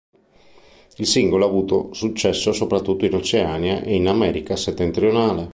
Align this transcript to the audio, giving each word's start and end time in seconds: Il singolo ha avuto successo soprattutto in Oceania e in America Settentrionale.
Il 0.97 1.05
singolo 1.05 1.45
ha 1.45 1.47
avuto 1.47 1.93
successo 1.93 2.53
soprattutto 2.53 3.05
in 3.05 3.13
Oceania 3.13 3.83
e 3.83 3.93
in 3.93 4.07
America 4.07 4.55
Settentrionale. 4.55 5.49